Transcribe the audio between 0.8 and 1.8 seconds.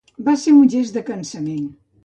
de cansament.